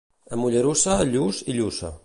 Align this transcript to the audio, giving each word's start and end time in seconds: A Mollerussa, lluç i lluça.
A 0.35 0.39
Mollerussa, 0.43 0.95
lluç 1.13 1.43
i 1.53 1.59
lluça. 1.59 1.97